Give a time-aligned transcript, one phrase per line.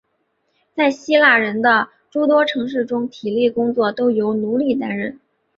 [0.75, 5.19] 在希腊人的诸多城市中体力工作都由奴隶担任。